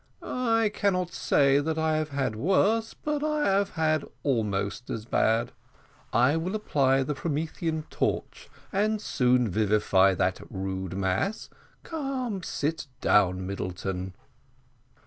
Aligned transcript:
"I 0.23 0.71
cannot 0.73 1.13
say 1.13 1.59
that 1.59 1.77
I 1.77 1.95
have 1.97 2.09
had 2.09 2.35
worse, 2.35 2.95
but 2.95 3.23
I 3.23 3.45
have 3.45 4.03
almost 4.23 4.89
as 4.89 5.05
bad. 5.05 5.51
I 6.11 6.35
will 6.37 6.55
apply 6.55 7.03
the 7.03 7.13
Promethean 7.13 7.83
torch, 7.91 8.49
and 8.73 8.99
soon 8.99 9.47
vivify 9.47 10.15
that 10.15 10.39
rude 10.49 10.97
mass. 10.97 11.51
Come, 11.83 12.41
sit 12.41 12.87
down, 12.99 13.45
Middleton." 13.45 14.15